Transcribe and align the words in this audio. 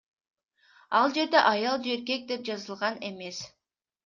Ал 0.99 1.13
жерде 1.17 1.39
аял 1.51 1.77
же 1.83 1.93
эркек 1.97 2.27
деп 2.33 2.49
жазылган 2.49 2.99
эмес. 3.13 3.45